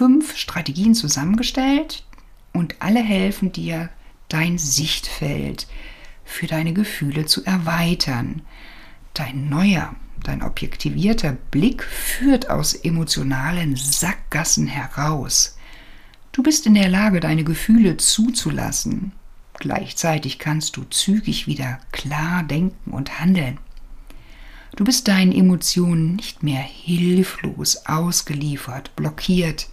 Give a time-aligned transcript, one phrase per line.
[0.00, 2.06] fünf Strategien zusammengestellt
[2.54, 3.90] und alle helfen dir,
[4.28, 5.66] dein Sichtfeld
[6.24, 8.40] für deine Gefühle zu erweitern.
[9.12, 9.94] Dein neuer,
[10.24, 15.58] dein objektivierter Blick führt aus emotionalen Sackgassen heraus.
[16.32, 19.12] Du bist in der Lage, deine Gefühle zuzulassen.
[19.58, 23.58] Gleichzeitig kannst du zügig wieder klar denken und handeln.
[24.76, 29.68] Du bist deinen Emotionen nicht mehr hilflos ausgeliefert, blockiert.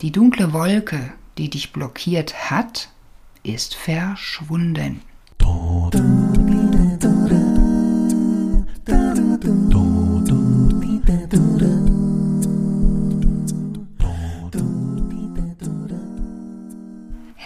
[0.00, 2.90] Die dunkle Wolke, die dich blockiert hat,
[3.42, 5.02] ist verschwunden.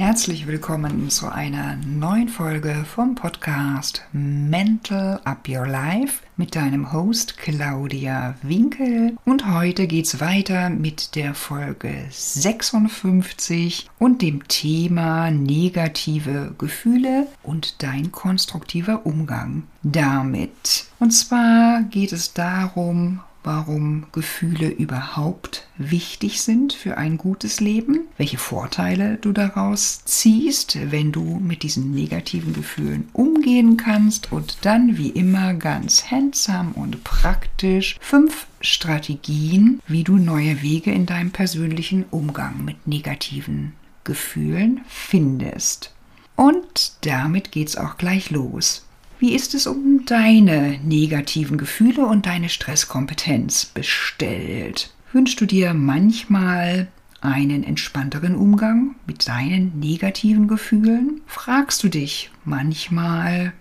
[0.09, 7.37] Herzlich willkommen zu einer neuen Folge vom Podcast Mental Up Your Life mit deinem Host
[7.37, 9.19] Claudia Winkel.
[9.27, 18.11] Und heute geht's weiter mit der Folge 56 und dem Thema negative Gefühle und dein
[18.11, 20.87] konstruktiver Umgang damit.
[21.01, 28.37] Und zwar geht es darum, warum Gefühle überhaupt wichtig sind für ein gutes Leben, welche
[28.37, 35.09] Vorteile du daraus ziehst, wenn du mit diesen negativen Gefühlen umgehen kannst und dann wie
[35.09, 42.65] immer ganz handsam und praktisch fünf Strategien, wie du neue Wege in deinem persönlichen Umgang
[42.65, 45.95] mit negativen Gefühlen findest.
[46.35, 48.85] Und damit geht's auch gleich los.
[49.21, 54.93] Wie ist es um deine negativen Gefühle und deine Stresskompetenz bestellt?
[55.13, 56.89] Wünschst du dir manchmal
[57.21, 61.21] einen entspannteren Umgang mit deinen negativen Gefühlen?
[61.27, 63.53] Fragst du dich manchmal,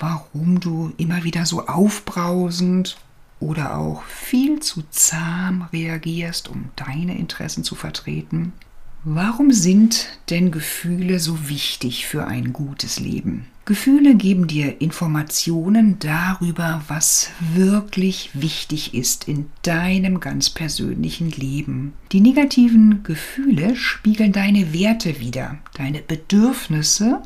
[0.00, 2.96] warum du immer wieder so aufbrausend
[3.40, 8.52] oder auch viel zu zahm reagierst, um deine Interessen zu vertreten?
[9.04, 13.46] Warum sind denn Gefühle so wichtig für ein gutes Leben?
[13.66, 21.92] Gefühle geben dir Informationen darüber, was wirklich wichtig ist in deinem ganz persönlichen Leben.
[22.12, 27.24] Die negativen Gefühle spiegeln deine Werte wider, deine Bedürfnisse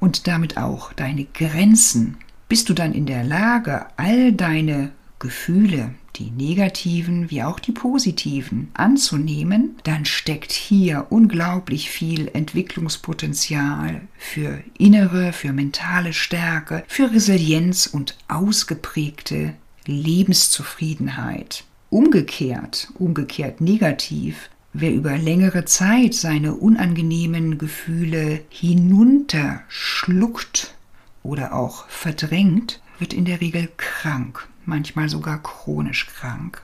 [0.00, 2.16] und damit auch deine Grenzen.
[2.48, 8.72] Bist du dann in der Lage, all deine Gefühle, die negativen wie auch die positiven,
[8.74, 18.16] anzunehmen, dann steckt hier unglaublich viel Entwicklungspotenzial für innere, für mentale Stärke, für Resilienz und
[18.26, 19.54] ausgeprägte
[19.86, 21.62] Lebenszufriedenheit.
[21.88, 30.74] Umgekehrt, umgekehrt negativ, wer über längere Zeit seine unangenehmen Gefühle hinunterschluckt
[31.22, 36.62] oder auch verdrängt, wird in der Regel krank manchmal sogar chronisch krank.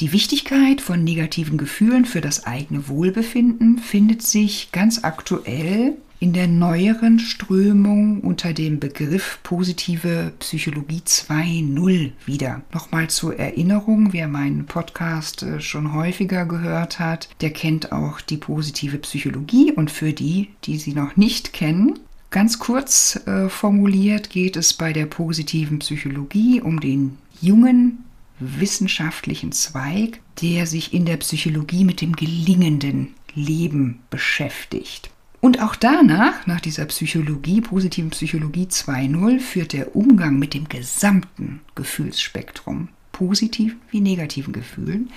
[0.00, 6.48] Die Wichtigkeit von negativen Gefühlen für das eigene Wohlbefinden findet sich ganz aktuell in der
[6.48, 12.62] neueren Strömung unter dem Begriff positive Psychologie 2.0 wieder.
[12.72, 18.38] Nochmal zur Erinnerung, wer meinen Podcast äh, schon häufiger gehört hat, der kennt auch die
[18.38, 21.98] positive Psychologie und für die, die sie noch nicht kennen,
[22.30, 28.04] Ganz kurz äh, formuliert geht es bei der positiven Psychologie um den jungen
[28.38, 35.10] wissenschaftlichen Zweig, der sich in der Psychologie mit dem gelingenden Leben beschäftigt.
[35.40, 41.60] Und auch danach, nach dieser Psychologie, positiven Psychologie 2.0, führt der Umgang mit dem gesamten
[41.74, 45.10] Gefühlsspektrum, positiven wie negativen Gefühlen,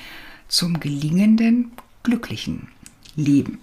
[0.47, 1.71] zum gelingenden,
[2.03, 2.67] glücklichen
[3.15, 3.59] Leben.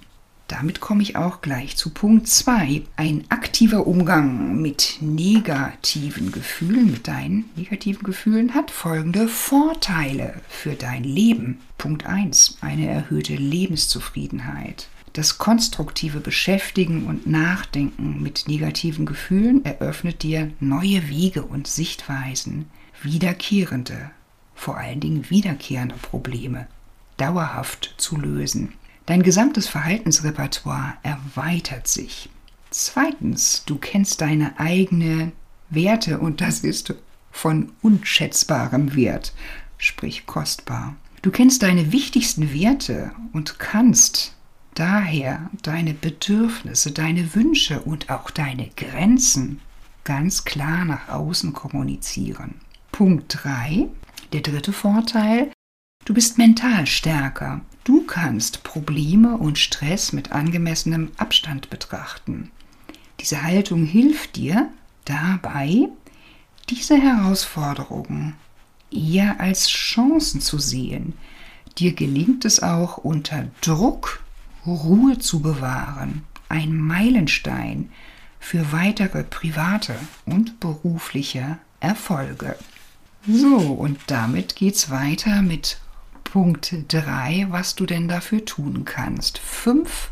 [0.49, 2.83] Damit komme ich auch gleich zu Punkt 2.
[2.95, 11.03] Ein aktiver Umgang mit negativen Gefühlen, mit deinen negativen Gefühlen, hat folgende Vorteile für dein
[11.03, 11.59] Leben.
[11.79, 12.59] Punkt 1.
[12.61, 14.89] Eine erhöhte Lebenszufriedenheit.
[15.15, 22.67] Das konstruktive Beschäftigen und Nachdenken mit negativen Gefühlen eröffnet dir neue Wege und Sichtweisen,
[23.03, 24.11] wiederkehrende,
[24.55, 26.69] vor allen Dingen wiederkehrende Probleme
[27.17, 28.75] dauerhaft zu lösen.
[29.07, 32.29] Dein gesamtes Verhaltensrepertoire erweitert sich.
[32.71, 35.33] Zweitens, du kennst deine eigenen
[35.71, 36.95] Werte und das ist
[37.31, 39.33] von unschätzbarem Wert,
[39.79, 40.97] sprich kostbar.
[41.23, 44.35] Du kennst deine wichtigsten Werte und kannst
[44.75, 49.61] daher deine Bedürfnisse, deine Wünsche und auch deine Grenzen
[50.05, 52.61] ganz klar nach außen kommunizieren.
[52.93, 53.89] Punkt 3,
[54.33, 55.51] der dritte Vorteil,
[56.05, 57.61] du bist mental stärker.
[58.07, 62.51] Kannst Probleme und Stress mit angemessenem Abstand betrachten.
[63.21, 64.71] Diese Haltung hilft dir
[65.05, 65.89] dabei,
[66.69, 68.35] diese Herausforderungen
[68.91, 71.15] eher als Chancen zu sehen,
[71.79, 74.23] Dir gelingt es auch unter Druck
[74.67, 76.25] Ruhe zu bewahren.
[76.49, 77.91] Ein Meilenstein
[78.41, 79.95] für weitere private
[80.25, 82.57] und berufliche Erfolge.
[83.29, 85.79] So, und damit geht's weiter mit
[86.33, 89.39] Punkt 3, was du denn dafür tun kannst.
[89.39, 90.11] Fünf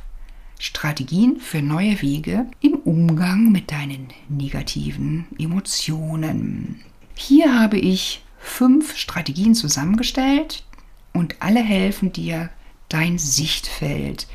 [0.59, 6.83] Strategien für neue Wege im Umgang mit deinen negativen Emotionen.
[7.17, 10.65] Hier habe ich fünf Strategien zusammengestellt
[11.13, 12.49] und alle helfen dir,
[12.89, 14.29] dein Sichtfeld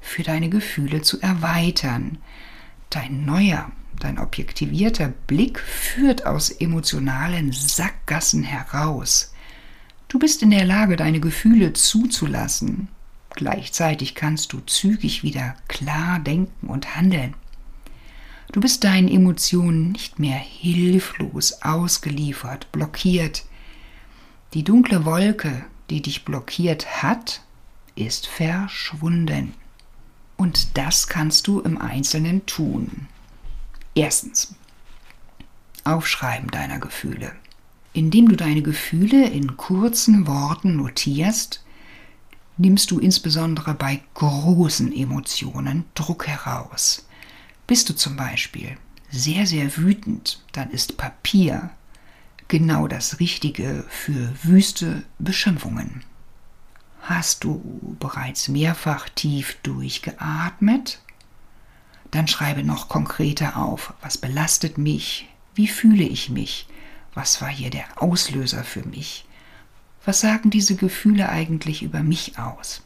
[0.00, 2.18] für deine Gefühle zu erweitern.
[2.90, 9.29] Dein neuer, dein objektivierter Blick führt aus emotionalen Sackgassen heraus.
[10.10, 12.88] Du bist in der Lage, deine Gefühle zuzulassen.
[13.36, 17.34] Gleichzeitig kannst du zügig wieder klar denken und handeln.
[18.50, 23.44] Du bist deinen Emotionen nicht mehr hilflos ausgeliefert, blockiert.
[24.52, 27.42] Die dunkle Wolke, die dich blockiert hat,
[27.94, 29.54] ist verschwunden.
[30.36, 33.06] Und das kannst du im Einzelnen tun.
[33.94, 34.56] Erstens.
[35.84, 37.32] Aufschreiben deiner Gefühle.
[37.92, 41.64] Indem du deine Gefühle in kurzen Worten notierst,
[42.56, 47.06] nimmst du insbesondere bei großen Emotionen Druck heraus.
[47.66, 48.76] Bist du zum Beispiel
[49.10, 51.70] sehr, sehr wütend, dann ist Papier
[52.46, 56.04] genau das Richtige für wüste Beschimpfungen.
[57.02, 61.00] Hast du bereits mehrfach tief durchgeatmet?
[62.10, 66.66] Dann schreibe noch konkreter auf, was belastet mich, wie fühle ich mich,
[67.14, 69.24] was war hier der Auslöser für mich,
[70.04, 72.82] was sagen diese Gefühle eigentlich über mich aus?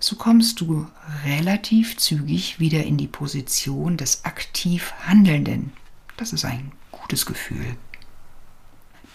[0.00, 0.88] So kommst du
[1.24, 5.72] relativ zügig wieder in die Position des aktiv Handelnden.
[6.16, 7.76] Das ist ein gutes Gefühl.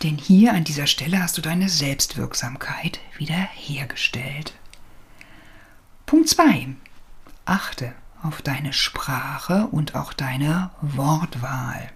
[0.03, 4.53] Denn hier an dieser Stelle hast du deine Selbstwirksamkeit wieder hergestellt.
[6.05, 6.69] Punkt 2.
[7.43, 11.91] Achte auf deine Sprache und auch deine Wortwahl.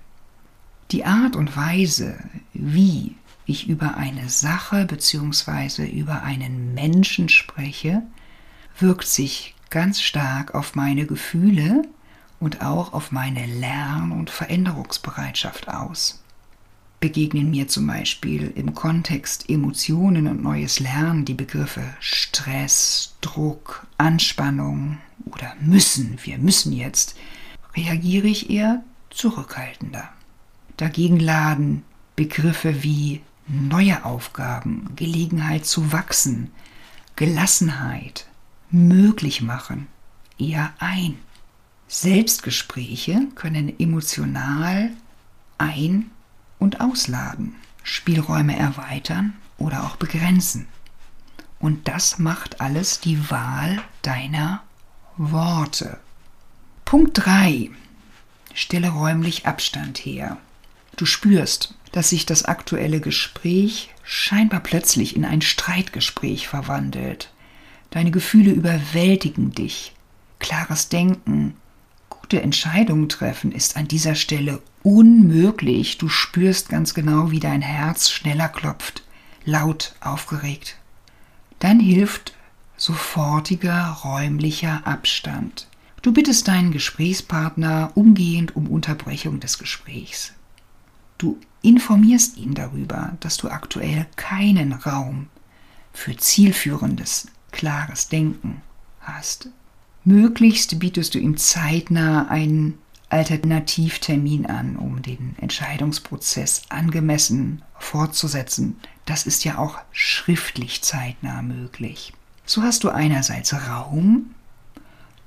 [0.92, 2.20] Die Art und Weise,
[2.54, 3.16] wie
[3.46, 5.86] ich über eine Sache bzw.
[5.86, 8.02] über einen Menschen spreche,
[8.78, 11.84] wirkt sich ganz stark auf meine Gefühle
[12.42, 16.22] und auch auf meine Lern- und Veränderungsbereitschaft aus.
[17.00, 24.98] Begegnen mir zum Beispiel im Kontext Emotionen und neues Lernen die Begriffe Stress, Druck, Anspannung
[25.26, 27.16] oder müssen, wir müssen jetzt,
[27.78, 30.10] reagiere ich eher zurückhaltender.
[30.82, 31.84] Dagegen laden
[32.16, 36.50] Begriffe wie neue Aufgaben, Gelegenheit zu wachsen,
[37.16, 38.26] Gelassenheit,
[38.72, 39.86] möglich machen,
[40.40, 41.20] eher ein.
[41.88, 44.90] Selbstgespräche können emotional
[45.60, 46.10] ein-
[46.58, 47.54] und ausladen,
[47.84, 50.68] Spielräume erweitern oder auch begrenzen.
[51.60, 54.64] Und das macht alles die Wahl deiner
[55.16, 56.00] Worte.
[56.86, 57.70] Punkt 3.
[58.56, 60.38] Stelle räumlich Abstand her.
[60.96, 67.32] Du spürst, dass sich das aktuelle Gespräch scheinbar plötzlich in ein Streitgespräch verwandelt.
[67.90, 69.94] Deine Gefühle überwältigen dich.
[70.40, 71.56] Klares Denken,
[72.10, 75.98] gute Entscheidungen treffen ist an dieser Stelle unmöglich.
[75.98, 79.04] Du spürst ganz genau, wie dein Herz schneller klopft,
[79.46, 80.78] laut, aufgeregt.
[81.60, 82.34] Dann hilft
[82.78, 85.68] sofortiger räumlicher Abstand.
[86.02, 90.34] Du bittest deinen Gesprächspartner umgehend um Unterbrechung des Gesprächs.
[91.22, 95.28] Du informierst ihn darüber, dass du aktuell keinen Raum
[95.94, 98.64] für zielführendes, klares Denken
[99.02, 99.50] hast.
[100.04, 108.78] Möglichst bietest du ihm zeitnah einen Alternativtermin an, um den Entscheidungsprozess angemessen fortzusetzen.
[109.06, 112.14] Das ist ja auch schriftlich zeitnah möglich.
[112.48, 114.34] So hast du einerseits Raum,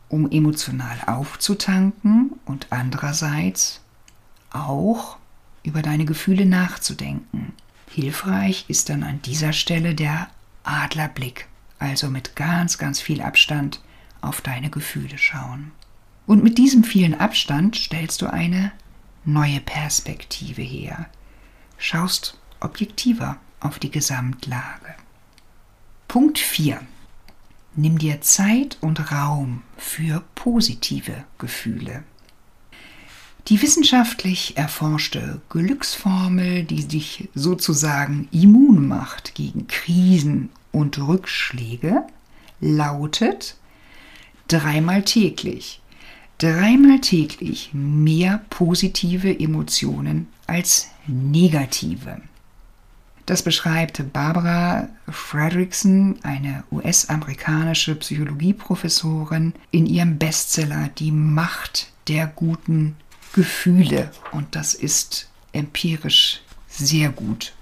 [0.09, 3.81] um emotional aufzutanken und andererseits
[4.51, 5.19] auch
[5.65, 7.53] über deine Gefühle nachzudenken.
[7.91, 10.29] Hilfreich ist dann an dieser Stelle der
[10.63, 13.81] Adlerblick, also mit ganz, ganz viel Abstand
[14.21, 15.73] auf deine Gefühle schauen.
[16.27, 18.73] Und mit diesem vielen Abstand stellst du eine
[19.25, 21.07] neue Perspektive her,
[21.79, 24.95] schaust objektiver auf die Gesamtlage.
[26.09, 26.81] Punkt 4.
[27.77, 32.05] Nimm dir Zeit und Raum für positive Gefühle.
[33.49, 42.05] Die wissenschaftlich erforschte Glücksformel, die dich sozusagen immun macht gegen Krisen und Rückschläge,
[42.61, 43.57] lautet
[44.49, 45.83] dreimal täglich.
[46.39, 52.23] Dreimal täglich mehr positive Emotionen als negative.
[53.27, 62.97] Das beschreibt Barbara Fredrickson, eine US-amerikanische Psychologieprofessorin, in ihrem Bestseller Die Macht der guten
[63.35, 64.11] Gefühle.
[64.33, 67.53] Und das ist empirisch sehr gut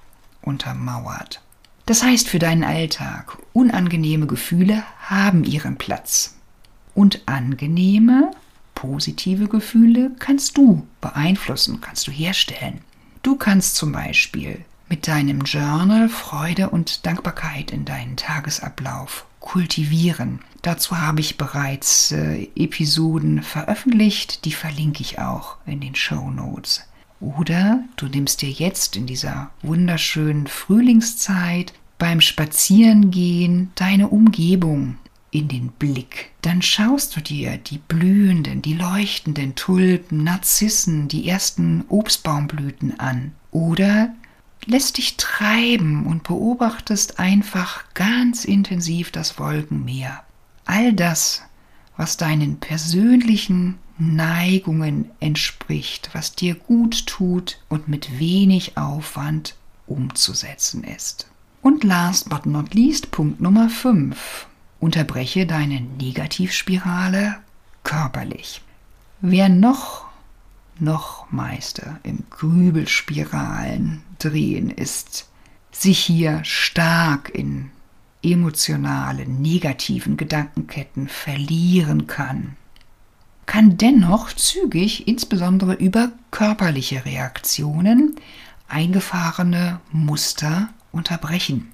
[0.43, 1.43] untermauert.
[1.87, 6.37] Das heißt für deinen Alltag, unangenehme Gefühle haben ihren Platz.
[6.95, 8.31] Und angenehme,
[8.75, 12.81] positive Gefühle kannst du beeinflussen, kannst du herstellen.
[13.23, 20.41] Du kannst zum Beispiel mit deinem Journal Freude und Dankbarkeit in deinen Tagesablauf kultivieren.
[20.63, 26.85] Dazu habe ich bereits äh, Episoden veröffentlicht, die verlinke ich auch in den Show Notes.
[27.21, 34.99] Oder du nimmst dir jetzt in dieser wunderschönen Frühlingszeit beim Spazierengehen deine Umgebung
[35.33, 36.31] in den Blick.
[36.43, 43.33] Dann schaust du dir die blühenden, die leuchtenden Tulpen, Narzissen, die ersten Obstbaumblüten an.
[43.51, 44.15] Oder
[44.67, 50.23] lässt dich treiben und beobachtest einfach ganz intensiv das Wolkenmeer.
[50.65, 51.43] All das,
[51.97, 59.55] was deinen persönlichen Neigungen entspricht, was dir gut tut und mit wenig Aufwand
[59.87, 61.29] umzusetzen ist.
[61.61, 64.47] Und last but not least Punkt Nummer 5.
[64.81, 67.37] Unterbreche deine Negativspirale
[67.85, 68.63] körperlich.
[69.21, 70.07] Wer noch
[70.81, 75.29] noch Meister im Grübelspiralen drehen ist,
[75.71, 77.71] sich hier stark in
[78.23, 82.57] emotionale, negativen Gedankenketten verlieren kann,
[83.47, 88.17] kann dennoch zügig, insbesondere über körperliche Reaktionen,
[88.69, 91.71] eingefahrene Muster unterbrechen.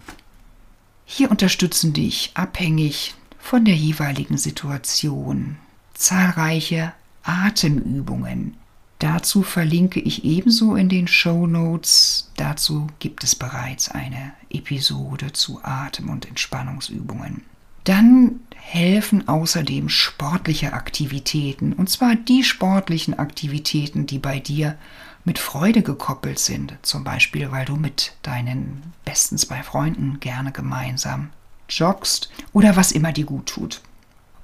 [1.04, 5.56] Hier unterstützen dich abhängig von der jeweiligen Situation
[5.94, 8.56] zahlreiche Atemübungen,
[8.98, 12.30] Dazu verlinke ich ebenso in den Show Notes.
[12.36, 17.42] Dazu gibt es bereits eine Episode zu Atem- und Entspannungsübungen.
[17.84, 24.76] Dann helfen außerdem sportliche Aktivitäten, und zwar die sportlichen Aktivitäten, die bei dir
[25.24, 31.30] mit Freude gekoppelt sind, zum Beispiel weil du mit deinen besten zwei Freunden gerne gemeinsam
[31.68, 33.80] joggst oder was immer dir gut tut.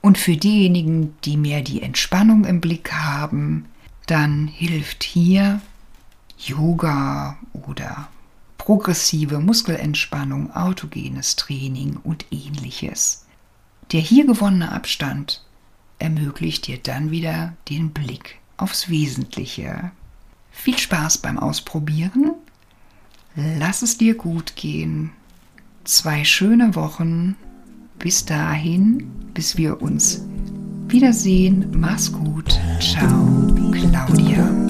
[0.00, 3.66] Und für diejenigen, die mehr die Entspannung im Blick haben,
[4.06, 5.60] dann hilft hier
[6.38, 8.08] Yoga oder
[8.58, 13.26] progressive Muskelentspannung, autogenes Training und ähnliches.
[13.92, 15.44] Der hier gewonnene Abstand
[15.98, 19.90] ermöglicht dir dann wieder den Blick aufs Wesentliche.
[20.50, 22.34] Viel Spaß beim Ausprobieren.
[23.36, 25.10] Lass es dir gut gehen.
[25.84, 27.36] Zwei schöne Wochen.
[27.98, 30.22] Bis dahin, bis wir uns
[30.88, 31.66] wiedersehen.
[31.72, 32.58] Mach's gut.
[32.80, 33.23] Ciao.
[33.90, 34.63] Claudia.